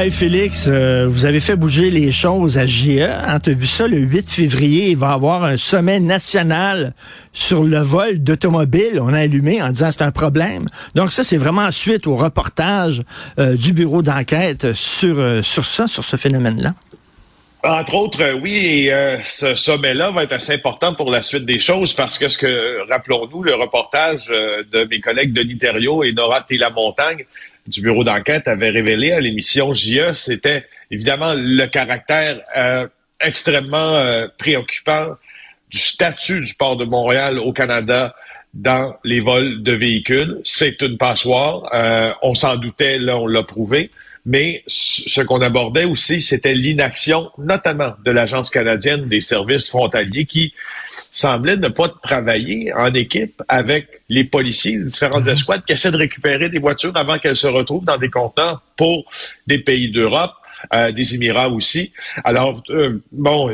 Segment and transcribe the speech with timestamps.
[0.00, 3.02] Hey Félix, euh, vous avez fait bouger les choses à GIE.
[3.02, 3.40] Hein?
[3.40, 6.94] Tu vu ça le 8 février, il va y avoir un sommet national
[7.32, 9.00] sur le vol d'automobiles.
[9.00, 10.68] On a allumé en disant c'est un problème.
[10.94, 13.02] Donc ça, c'est vraiment suite au reportage
[13.40, 16.74] euh, du bureau d'enquête sur, euh, sur ça, sur ce phénomène-là.
[17.64, 21.44] Entre autres, euh, oui, et euh, ce sommet-là va être assez important pour la suite
[21.44, 26.04] des choses parce que ce que, rappelons-nous, le reportage euh, de mes collègues Denis Thériault
[26.04, 27.24] et Nora Téla-Montagne
[27.66, 32.40] du bureau d'enquête avait révélé à l'émission JE, c'était évidemment le caractère
[33.20, 34.02] extrêmement
[34.38, 35.08] préoccupant
[35.68, 38.14] du statut du port de Montréal au Canada
[38.54, 40.40] dans les vols de véhicules.
[40.44, 42.16] C'est une passoire.
[42.22, 43.90] on s'en doutait, là, on l'a prouvé.
[44.30, 50.52] Mais ce qu'on abordait aussi, c'était l'inaction, notamment de l'Agence canadienne des services frontaliers, qui
[51.12, 55.32] semblait ne pas travailler en équipe avec les policiers, les différentes mhm.
[55.32, 59.10] escouades qui essaient de récupérer des voitures avant qu'elles se retrouvent dans des conteneurs pour
[59.46, 60.34] des pays d'Europe.
[60.74, 61.92] Euh, des Émirats aussi.
[62.24, 63.48] Alors, euh, bon,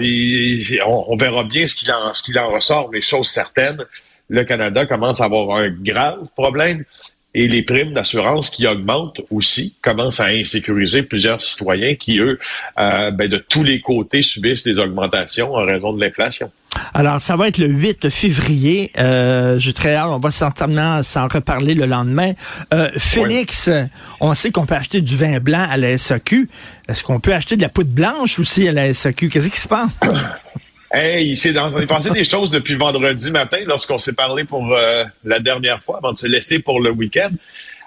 [0.87, 3.85] on, verra bien ce qu'il en, ce qu'il en ressort, mais chose certaine,
[4.31, 6.83] le Canada commence à avoir un grave problème
[7.35, 12.39] et les primes d'assurance qui augmentent aussi commencent à insécuriser plusieurs citoyens qui, eux,
[12.79, 16.51] euh, ben, de tous les côtés subissent des augmentations en raison de l'inflation.
[16.93, 18.91] Alors, ça va être le 8 février.
[18.99, 20.09] Euh, je très hâte.
[20.11, 22.33] On va certainement s'en reparler le lendemain.
[22.73, 23.71] Euh, Félix,
[24.21, 26.49] on sait qu'on peut acheter du vin blanc à la SAQ.
[26.89, 29.29] Est-ce qu'on peut acheter de la poudre blanche aussi à la SAQ?
[29.29, 29.91] Qu'est-ce qui se passe?
[30.97, 31.53] Hey, il s'est
[31.89, 36.13] passé des choses depuis vendredi matin lorsqu'on s'est parlé pour euh, la dernière fois avant
[36.13, 37.33] de se laisser pour le week-end.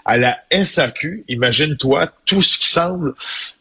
[0.04, 3.14] À la SAQ, imagine-toi tout ce qui semble,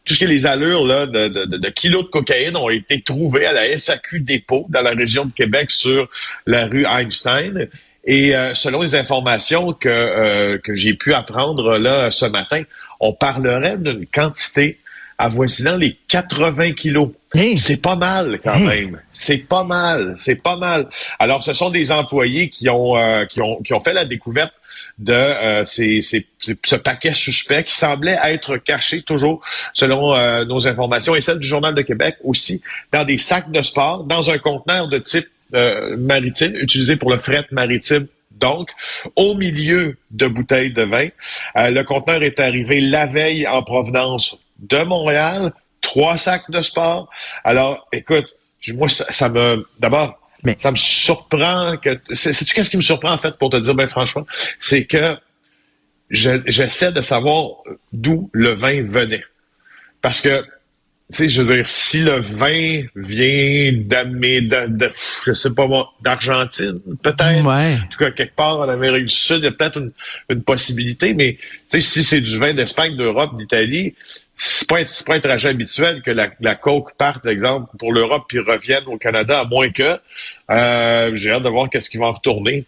[0.03, 3.01] tout ce qui est les allures là, de, de, de, kilos de cocaïne ont été
[3.01, 6.09] trouvés à la SAQ dépôt dans la région de Québec sur
[6.45, 7.69] la rue Einstein.
[8.03, 12.63] Et euh, selon les informations que, euh, que j'ai pu apprendre là ce matin,
[12.99, 14.77] on parlerait d'une quantité
[15.17, 17.09] avoisinant les 80 kilos.
[17.57, 19.01] C'est pas mal quand même.
[19.11, 20.13] C'est pas mal.
[20.15, 20.87] C'est pas mal.
[21.19, 24.53] Alors, ce sont des employés qui ont euh, qui ont qui ont fait la découverte
[24.97, 29.41] de euh, ces, ces, ce paquet suspect qui semblait être caché toujours
[29.73, 32.61] selon euh, nos informations et celles du Journal de Québec aussi
[32.91, 35.27] dans des sacs de sport dans un conteneur de type
[35.97, 38.69] maritime utilisé pour le fret maritime donc,
[39.15, 41.07] au milieu de bouteilles de vin,
[41.55, 47.09] le conteneur est arrivé la veille en provenance de Montréal, trois sacs de sport.
[47.43, 48.27] Alors, écoute,
[48.69, 49.67] moi, ça, me...
[49.79, 50.19] D'abord,
[50.57, 51.99] ça me surprend que...
[52.13, 54.25] Sais-tu qu'est-ce qui me surprend, en fait, pour te dire, ben franchement?
[54.59, 55.17] C'est que
[56.09, 57.49] j'essaie de savoir
[57.91, 59.23] d'où le vin venait.
[60.01, 60.45] Parce que
[61.09, 64.91] sais, je veux dire, si le vin vient de, de,
[65.25, 67.45] je sais pas moi, d'Argentine, peut-être.
[67.45, 67.77] Ouais.
[67.81, 69.91] En tout cas, quelque part en Amérique du Sud, il y a peut-être une,
[70.29, 71.37] une, possibilité, mais
[71.69, 73.95] tu sais, si c'est du vin d'Espagne, d'Europe, d'Italie,
[74.35, 78.25] c'est pas, pas un trajet habituel que la, la coke parte, par exemple, pour l'Europe
[78.27, 79.99] puis revienne au Canada, à moins que
[80.51, 82.65] euh, j'ai hâte de voir qu'est-ce qui va en retourner.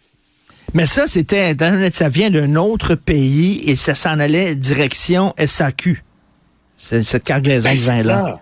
[0.72, 1.54] Mais ça, c'était,
[1.92, 6.02] ça vient d'un autre pays et ça s'en allait direction SAQ
[6.80, 8.40] cette cargaison de ben, vin-là.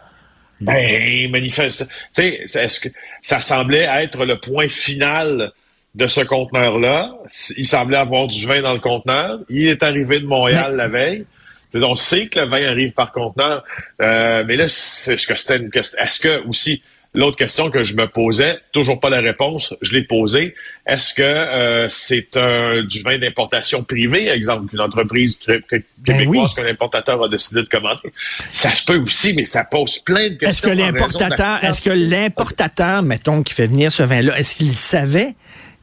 [0.61, 1.87] Ben, manifeste.
[2.15, 2.89] Tu sais, est-ce que
[3.23, 5.53] ça semblait être le point final
[5.95, 7.13] de ce conteneur-là?
[7.57, 9.41] Il semblait avoir du vin dans le conteneur.
[9.49, 11.27] Il est arrivé de Montréal la veille.
[11.75, 13.65] On sait que le vin arrive par conteneur.
[14.01, 15.99] Euh, mais là, est-ce que c'était une question?
[15.99, 16.83] Est-ce que aussi
[17.15, 20.55] L'autre question que je me posais, toujours pas la réponse, je l'ai posée.
[20.87, 25.63] Est-ce que euh, c'est un du vin d'importation privée, exemple, qu'une entreprise ben
[26.05, 28.13] québécoise qu'un importateur a décidé de commander?
[28.53, 30.49] Ça se peut aussi, mais ça pose plein de questions.
[30.49, 35.35] Est-ce que l'importateur, est-ce que l'importateur, mettons, qui fait venir ce vin-là, est-ce qu'il savait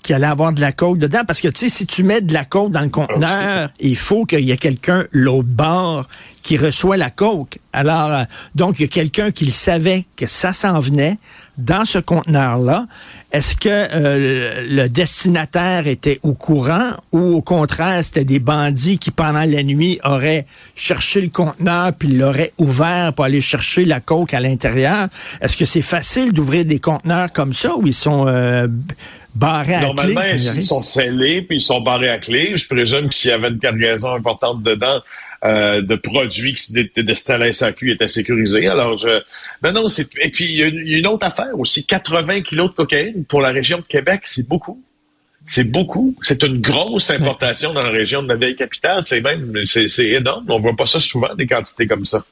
[0.03, 1.23] qu'il allait avoir de la coke dedans?
[1.25, 4.25] Parce que, tu sais, si tu mets de la coke dans le conteneur, il faut
[4.25, 6.07] qu'il y ait quelqu'un, l'autre bord,
[6.45, 7.57] qui reçoit la coke.
[7.73, 11.17] Alors, euh, donc, il y a quelqu'un qui savait que ça s'en venait
[11.57, 12.85] dans ce conteneur-là.
[13.31, 19.09] Est-ce que euh, le destinataire était au courant ou au contraire, c'était des bandits qui,
[19.09, 20.45] pendant la nuit, auraient
[20.75, 25.07] cherché le conteneur puis l'auraient ouvert pour aller chercher la coke à l'intérieur?
[25.41, 28.27] Est-ce que c'est facile d'ouvrir des conteneurs comme ça ou ils sont...
[28.27, 28.67] Euh,
[29.35, 32.53] barrés à Normalement, ils sont scellés puis ils sont barrés à clé.
[32.55, 35.01] Je présume que s'il y avait une cargaison importante dedans
[35.43, 38.67] euh, de produits qui étaient destinés à la SAQ étaient sécurisés.
[38.67, 39.21] Alors, je...
[39.63, 40.07] non, non, c'est...
[40.21, 41.85] Et puis, il y, a une autre affaire aussi.
[41.85, 44.81] 80 kilos de cocaïne pour la région de Québec, c'est beaucoup.
[45.45, 46.15] C'est beaucoup.
[46.21, 49.03] C'est une grosse importation dans la région de la vieille capitale.
[49.05, 50.45] C'est même, c'est, énorme.
[50.49, 52.25] On voit pas ça souvent, des quantités comme ça.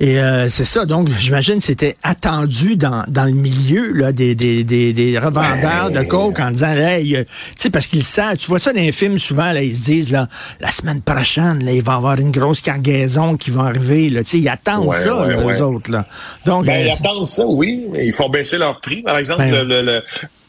[0.00, 4.64] Et euh, c'est ça, donc j'imagine c'était attendu dans, dans le milieu là, des, des,
[4.64, 8.46] des, des revendeurs de coke en disant, hey, euh, tu sais, parce qu'ils savent, tu
[8.46, 10.26] vois ça dans les films souvent, là, ils se disent, là,
[10.60, 14.24] la semaine prochaine, là, il va y avoir une grosse cargaison qui va arriver, là,
[14.24, 16.06] tu sais, ils attendent ça, là, eux autres, là.
[16.46, 19.82] Donc, ben, ils attendent ça, oui, ils font baisser leur prix, par exemple, ben, le,
[19.82, 20.02] le,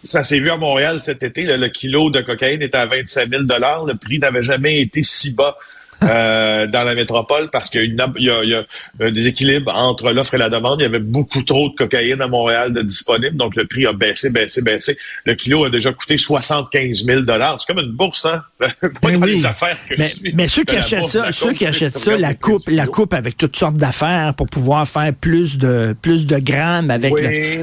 [0.03, 1.43] ça s'est vu à Montréal cet été.
[1.43, 5.57] le kilo de cocaïne était à 25 000 Le prix n'avait jamais été si bas.
[6.03, 8.63] Euh, dans la métropole parce qu'il y, y, a
[8.99, 10.81] un déséquilibre entre l'offre et la demande.
[10.81, 13.93] Il y avait beaucoup trop de cocaïne à Montréal de disponible, donc le prix a
[13.93, 14.97] baissé, baissé, baissé.
[15.25, 18.43] Le kilo a déjà coûté 75 000 C'est comme une bourse, hein?
[18.59, 22.17] Pas dans les affaires que mais, mais ceux qui achètent ça, ceux qui achètent ça,
[22.17, 26.39] la coupe, la coupe avec toutes sortes d'affaires pour pouvoir faire plus de plus de
[26.39, 27.13] grammes avec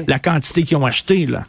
[0.07, 1.43] la quantité qu'ils ont acheté, là.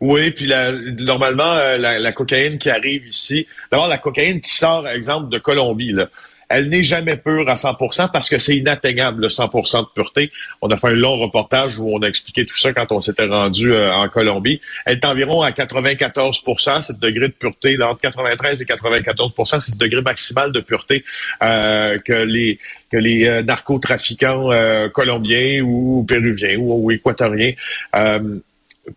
[0.00, 4.86] Oui, puis la, normalement, euh, la, cocaïne qui arrive ici, d'abord la cocaïne qui sort,
[4.88, 6.08] exemple, de Colombie, là,
[6.48, 10.30] elle n'est jamais pure à 100% parce que c'est inatteignable, le 100% de pureté.
[10.62, 13.24] On a fait un long reportage où on a expliqué tout ça quand on s'était
[13.24, 14.60] rendu euh, en Colombie.
[14.84, 17.76] Elle est environ à 94%, c'est le degré de pureté.
[17.76, 21.04] Là, entre 93 et 94%, c'est le degré maximal de pureté
[21.42, 22.60] euh, que les
[22.92, 24.50] que les narcotrafiquants
[24.92, 27.54] colombiens ou péruviens ou, ou équatoriens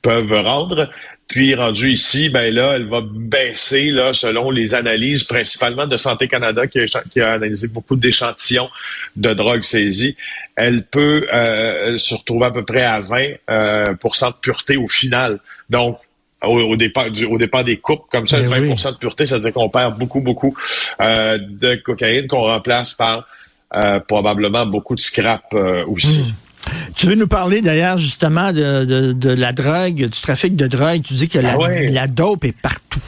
[0.02, 0.90] peuvent rendre.
[1.30, 6.28] Puis rendu ici, ben là, elle va baisser là, selon les analyses, principalement de Santé
[6.28, 6.80] Canada, qui
[7.22, 8.70] a, analysé beaucoup d'échantillons
[9.16, 10.18] de drogue saisie.
[10.56, 15.40] Elle peut euh, se retrouver à peu près à 20% euh, de pureté au final.
[15.70, 16.00] Donc,
[16.42, 19.42] au, départ, du, au départ des coupes, comme ça, 20% ben de pureté, ça veut
[19.42, 20.56] dire qu'on perd beaucoup, beaucoup
[21.00, 23.28] euh, de cocaïne qu'on remplace par
[23.76, 25.54] euh, probablement beaucoup de scrap
[25.86, 26.22] aussi.
[26.22, 26.49] Hmm.
[26.96, 31.02] Tu veux nous parler d'ailleurs justement de, de, la drogue, du trafic de drogue?
[31.04, 33.02] Tu dis que la, ah la dope est partout.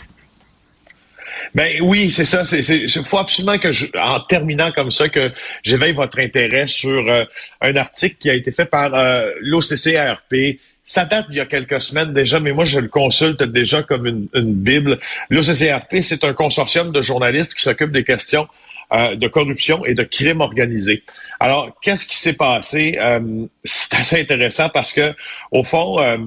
[1.54, 2.44] Ben oui, c'est ça.
[2.52, 5.32] Il faut absolument que, je, en terminant comme ça, que
[5.64, 7.26] j'éveille votre intérêt sur euh,
[7.62, 10.60] un article qui a été fait par euh, l'OCCRP.
[10.84, 14.08] Ça date d'il y a quelques semaines déjà, mais moi je le consulte déjà comme
[14.08, 15.00] une, une bible.
[15.30, 18.48] L'OCCRP, c'est un consortium de journalistes qui s'occupe des questions
[18.94, 21.02] euh, de corruption et de crime organisé.
[21.40, 22.98] Alors, qu'est-ce qui s'est passé?
[23.00, 25.16] Euh, c'est assez intéressant parce que,
[25.50, 26.18] au fond, euh,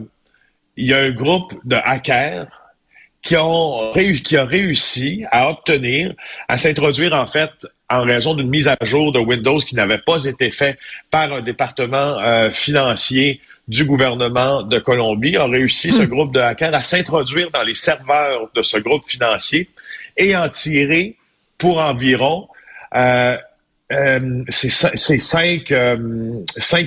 [0.79, 2.47] il y a un groupe de hackers
[3.21, 6.15] qui, ont qui a réussi à obtenir,
[6.49, 7.51] à s'introduire en fait
[7.91, 10.79] en raison d'une mise à jour de Windows qui n'avait pas été faite
[11.11, 16.07] par un département financier du gouvernement de Colombie, a réussi ce hmm.
[16.07, 19.69] groupe de hackers à s'introduire dans les serveurs de ce groupe financier
[20.17, 21.17] et en tirer
[21.59, 22.49] pour environ
[22.95, 23.37] euh,
[23.93, 26.45] euh, c'est 5 euh,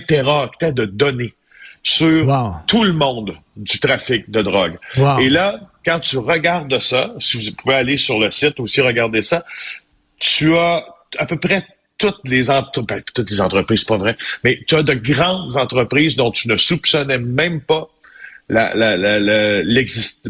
[0.08, 1.34] téraoctets de données
[1.84, 4.78] sur tout le monde du trafic de drogue.
[5.20, 9.22] Et là, quand tu regardes ça, si vous pouvez aller sur le site aussi regarder
[9.22, 9.46] ça,
[10.20, 10.86] tu as
[11.18, 11.66] à peu près
[11.98, 15.58] toutes les entreprises, ben, toutes les entreprises, c'est pas vrai, mais tu as de grandes
[15.58, 17.90] entreprises dont tu ne soupçonnais même pas
[18.50, 19.62] la, la, la,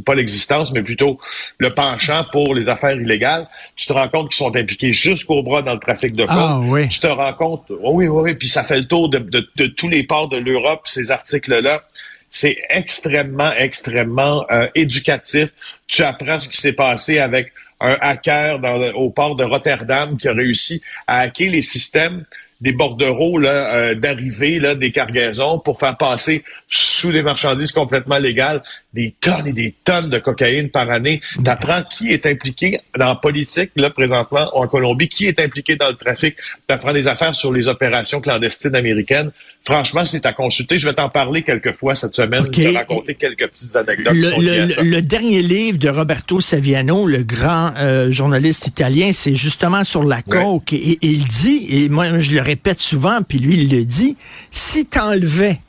[0.06, 1.20] pas l'existence, mais plutôt
[1.60, 5.62] le penchant pour les affaires illégales, tu te rends compte qu'ils sont impliqués jusqu'au bras
[5.62, 6.88] dans le trafic de ah, oui.
[6.88, 9.66] Tu te rends compte, oh oui, oui, oui, puis ça fait le tour de, de,
[9.68, 11.84] tous les ports de l'Europe, ces articles-là.
[12.30, 15.50] C'est extrêmement, extrêmement euh, éducatif.
[15.88, 18.60] Tu apprends ce qui s'est passé avec un hacker
[18.96, 22.26] au port de Rotterdam qui a réussi à hacker les systèmes
[22.60, 28.64] des bordereaux euh, d'arrivée des cargaisons pour faire passer sous des marchandises complètement légales
[28.98, 31.22] des tonnes et des tonnes de cocaïne par année.
[31.44, 35.90] T'apprends qui est impliqué dans la politique, là, présentement, en Colombie, qui est impliqué dans
[35.90, 36.36] le trafic.
[36.66, 39.32] T'apprends des affaires sur les opérations clandestines américaines.
[39.64, 40.80] Franchement, c'est à consulter.
[40.80, 42.48] Je vais t'en parler quelques fois cette semaine.
[42.52, 44.16] Je vais raconter quelques petites anecdotes.
[44.16, 50.24] Le, dernier livre de Roberto Saviano, le grand euh, journaliste italien, c'est justement sur la
[50.24, 50.74] coke.
[50.74, 54.18] Et, il dit, et moi je le répète souvent, puis lui il le dit,
[54.50, 55.60] si t'enlevais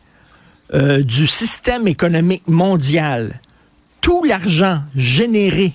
[0.75, 3.41] euh, du système économique mondial,
[4.01, 5.73] tout l'argent généré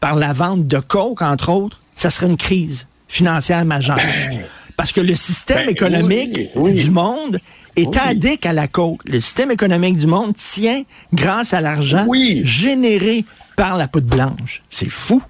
[0.00, 3.98] par la vente de coke, entre autres, ça serait une crise financière majeure.
[4.76, 7.38] Parce que le système ben économique du monde
[7.76, 9.02] est addict à la coke.
[9.06, 10.82] Le système économique du monde tient
[11.12, 12.06] grâce à l'argent
[12.42, 13.24] généré
[13.56, 14.62] par la poudre blanche.
[14.70, 15.22] C'est fou.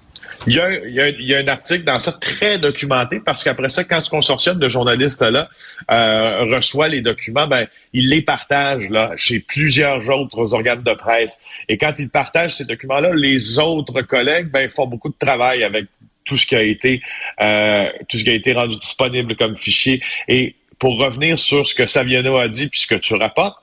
[0.47, 3.83] Il y, a, il, y a, un article dans ça très documenté parce qu'après ça,
[3.83, 5.49] quand ce consortium de journalistes-là
[5.91, 11.39] euh, reçoit les documents, ben, il les partage là, chez plusieurs autres organes de presse.
[11.67, 15.85] Et quand il partage ces documents-là, les autres collègues ben, font beaucoup de travail avec
[16.25, 17.01] tout ce qui a été
[17.41, 20.01] euh, tout ce qui a été rendu disponible comme fichier.
[20.27, 23.57] Et pour revenir sur ce que Saviano a dit, puisque tu rapportes,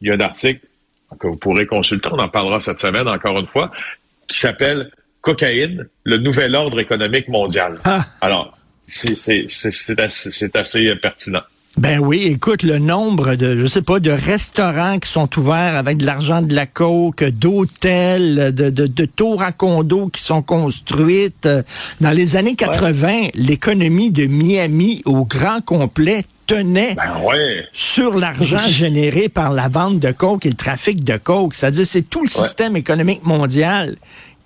[0.00, 0.60] il y a un article
[1.18, 3.70] que vous pourrez consulter, on en parlera cette semaine encore une fois,
[4.26, 4.90] qui s'appelle
[5.28, 7.78] cocaïne, le nouvel ordre économique mondial.
[7.84, 8.06] Ah.
[8.22, 8.56] Alors,
[8.86, 9.46] c'est assez,
[10.54, 11.42] assez pertinent.
[11.76, 15.98] Ben oui, écoute, le nombre de, je sais pas, de restaurants qui sont ouverts avec
[15.98, 21.48] de l'argent de la coke, d'hôtels, de, de, de, tours à condos qui sont construites.
[22.00, 27.66] Dans les années 80, l'économie de Miami au grand complet tenait ben ouais.
[27.72, 31.54] sur l'argent généré par la vente de coke et le trafic de coke.
[31.54, 33.96] C'est-à-dire, c'est tout le système économique mondial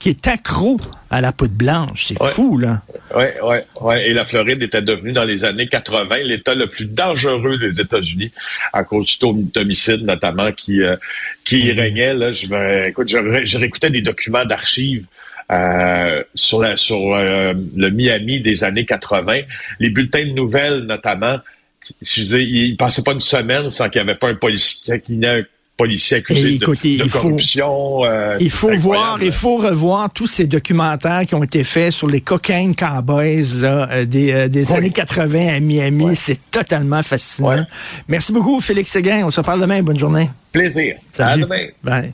[0.02, 0.80] qui est accro
[1.11, 2.06] à la poudre blanche.
[2.06, 2.82] C'est fou, là.
[3.14, 3.94] Oui, oui, oui.
[4.04, 8.32] Et la Floride était devenue, dans les années 80, l'État le plus dangereux des États-Unis
[8.73, 10.97] à cause du taux d'homicide, notamment, qui, euh,
[11.44, 11.80] qui mm-hmm.
[11.80, 12.14] régnait.
[12.14, 12.32] Là.
[12.32, 15.06] Je, me, écoute, je, réécoutais des documents d'archives
[15.52, 19.42] euh, sur, la, sur euh, le Miami des années 80.
[19.78, 21.38] Les bulletins de nouvelles, notamment,
[21.80, 25.00] je disais, il ne passait pas une semaine sans qu'il n'y avait pas un policier
[25.00, 25.44] qui n'ait
[25.82, 28.04] policiers accusés de, corruption.
[28.04, 32.06] Euh, il faut voir, il faut revoir tous ces documentaires qui ont été faits sur
[32.06, 36.14] les cocaine cowboys là, euh, des, euh, des années 80 à Miami.
[36.14, 37.66] C'est totalement fascinant.
[38.06, 39.22] Merci beaucoup, Félix Séguin.
[39.24, 39.82] On se parle demain.
[39.82, 40.30] Bonne journée.
[40.52, 40.96] Plaisir.
[41.18, 41.66] À demain.
[41.82, 42.12] Bye.